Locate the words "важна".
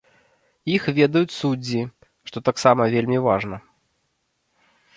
3.31-3.63